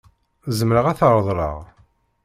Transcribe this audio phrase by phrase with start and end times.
[0.57, 1.57] Zemreɣ ad t-reḍleɣ?